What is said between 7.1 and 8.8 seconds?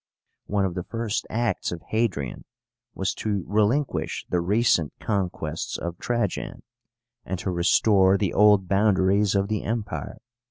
and to restore the old